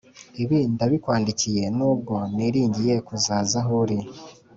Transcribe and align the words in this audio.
Ibi 0.43 0.57
ndabikwandikiye 0.73 1.63
nubwo 1.77 2.15
niringiye 2.35 2.95
kuzaza 3.07 3.57
aho 3.61 3.73
uri. 3.83 3.97